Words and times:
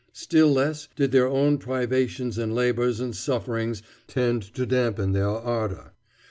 Still 0.13 0.51
less 0.51 0.87
did 0.95 1.11
their 1.11 1.27
own 1.27 1.59
privations 1.59 2.39
and 2.39 2.55
labors 2.55 2.99
and 2.99 3.15
sufferings 3.15 3.83
tend 4.07 4.41
to 4.55 4.65
dampen 4.65 5.11
their 5.11 5.29
ardor. 5.29 5.93